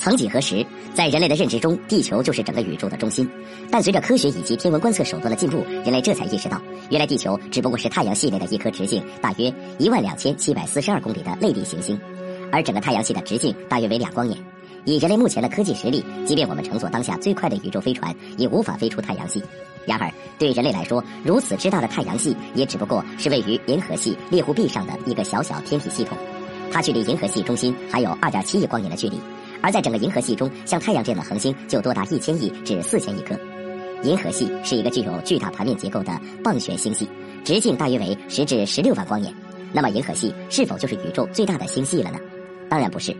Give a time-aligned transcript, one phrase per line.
[0.00, 3.28] 曾几何时，在人类的认知中，地球就是整个宇宙的中心。
[3.70, 12.00] 但随着科学以及天文观测手段的进步，人类这才意识到，原来地球只不过是太阳系内的一颗直径大约一万两千七百四十二公里的类地行星，
[12.50, 14.42] 而整个太阳系的直径大约为两光年。
[14.86, 19.42] 以人类目前的科技实力，即便我们乘坐当下最快的宇宙飞船，也无法飞出太阳系。
[19.84, 26.16] 然而，对人类来说，如此之大的太阳系，也只不过是位于银河系猎户臂上的一个小小天体系统，
[26.72, 29.20] 它距离银河系中心还有二点七亿光年的距离。
[29.62, 33.34] 而在整个银河系中，像太阳这样的恒星就多达一千亿至四千亿颗。
[34.02, 37.06] 银河系是一个具有巨大盘面结构的棒旋星系，
[37.44, 39.34] 直径大约为十至十六万光年。
[39.72, 42.18] 那么，银河系是否就是宇宙最大的星系了呢？
[42.68, 43.14] 当然不是。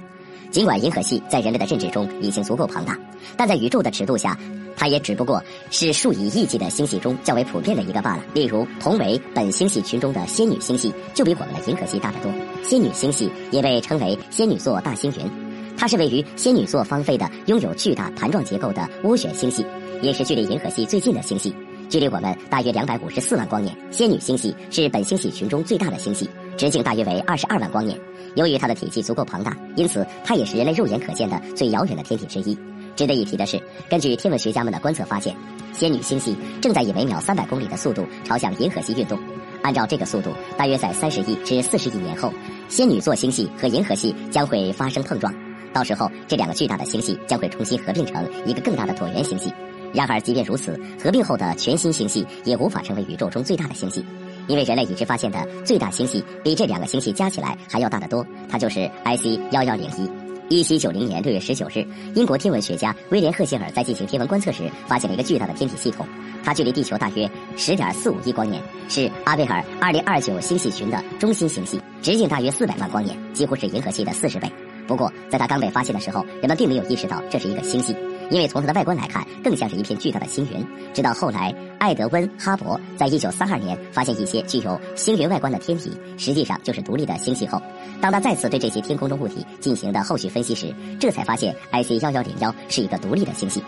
[0.51, 2.99] 尽管银河系在人类的认知中已经足够庞大，
[3.37, 4.37] 但在宇宙的尺度下，
[4.77, 8.25] 它也只不过是数以亿计的星系中较为普遍的一个罢了。
[8.35, 12.33] 例如，同为本星系群中的仙女星系，就比我们的银河系大得多。
[12.65, 15.50] 仙女星系也被称为仙女座大星云。
[15.81, 19.65] 它是位于仙女座方位的，拥有巨大盘状结构的涡旋星系，
[20.03, 21.55] 也是距离银河系最近的星系，
[21.89, 23.75] 距离我们大约两百五十四万光年。
[23.91, 26.29] 仙女星系是本星系群中最大的星系，
[26.59, 27.99] 直径大约为二十二万光年。
[28.35, 32.55] 由于它的体积足够庞大，因此它也是人类肉眼可见的最遥远的天体之一。
[32.95, 35.35] 值得一提的是，根据天文学家们的观测发现，
[35.73, 39.19] 仙女星系正在以每秒三百公里的速度朝向银河系运动。
[39.63, 40.29] 按照这个速度，
[40.59, 42.31] 大约在三十亿至四十亿年后，
[42.69, 45.35] 仙女座星系和银河系将会发生碰撞。
[45.73, 49.53] 到时候，这两个巨大的星系将会重新合并成一个更大的椭圆星系。
[49.93, 54.05] 然而，即便如此，合并后的全新星系也无法成为宇宙中最大的星系，
[54.47, 58.25] 因为人类已知发现的最大星系比这两个星系加起来还要大得多。
[58.49, 60.09] 它就是 IC 幺幺零一。
[60.49, 66.05] 一七九零年六月十九日，英国天文学家威廉赫歇尔在进行天文观测时，发现了一个巨大的天体系统，
[66.43, 74.51] 它距离地球大约十点四五亿光年，是阿贝尔二零二九星系群的中心星系，直径大约四百万光年，几乎是银河系的四十倍。
[74.91, 77.95] 不过，在它刚被发现的时候，人们并没有意识到这是一个星系，
[78.29, 80.67] 因为从它的外观来看，更像是一片巨大的星云。
[80.93, 87.63] 直到后来，艾德温·哈勃在一九三二年发现一些具有星云外观的天体，实际上就是独立的星系后，
[88.01, 93.63] 当他再次对这些天空中物体进行的后续分析时，这才发现 IC 幺幺零幺是一个独立的星系。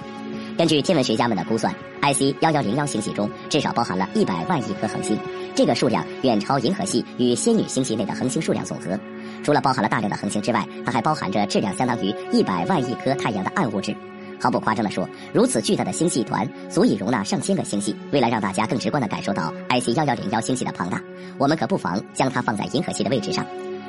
[0.58, 1.72] 根据天文学家们的估算
[2.02, 5.16] ，IC 幺幺零幺星系中至少包含了一百万亿颗恒星，
[5.54, 8.98] 这个数量远超银河系与仙女星系内的恒星数量总和。
[9.42, 13.94] 除了包含了大量的恒星之外，它还包含着质量相当于一百万亿颗太阳的暗物质。
[14.40, 17.94] 毫不夸张地说，如此巨大的星系团足以容纳上千个星系。
[18.10, 21.00] 为了让大家更直观地感受到 IC 幺幺零幺星系的庞大，
[21.38, 23.46] 我们可不妨将它放在银河系的位置上。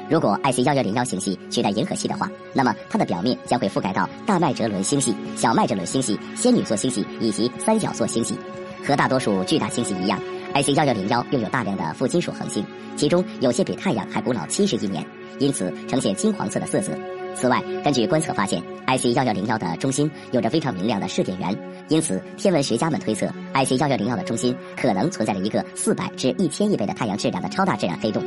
[0.09, 8.37] 如果 IC 幺幺零幺星系取代银河系的话，那么它的表面将会覆盖到大麦哲伦星系、小麦哲伦星系、仙女座星系以及三角座星系。
[8.85, 10.19] 和大多数巨大星系一样
[10.53, 12.63] ，IC 幺幺零幺拥有大量的副金属恒星，
[12.95, 15.03] 其中有些比太阳还古老七十亿年。
[15.39, 16.91] 因此呈现金黄色的色泽。
[17.35, 21.57] 此外，根据观测发现，IC 幺幺零幺的中心有着非常明亮的射电源，
[21.89, 28.23] 因此天文学家们推测，IC 幺幺零幺的中心可能存在着一个四百至一千亿倍的太阳质量的超大质量黑洞。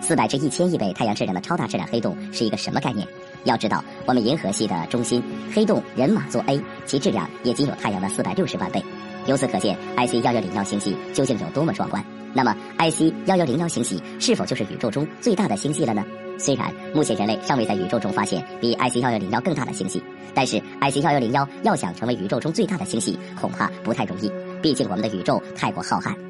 [0.00, 3.06] 四百至一千亿倍太阳质量的超大质量黑洞是一个什么概念？
[3.44, 5.22] 要知道，我们银河系的中心
[5.52, 8.82] 黑洞人马座 A，其质量也仅有太阳的四百六十万倍。
[9.26, 12.02] 由此可见，IC 幺幺零幺星系究竟有多么壮观。
[12.32, 16.04] 那么，IC 幺幺零幺星系是否就是宇宙中最大的星系了呢？
[16.38, 20.02] 虽然目前人类尚未在宇宙中发现比 IC 幺幺零幺更大的星系，
[20.34, 24.30] 但是 IC 幺幺零幺要想成为宇宙中最大的星系，恐怕不太容易。
[24.62, 26.25] 毕竟我们的宇宙太过浩瀚。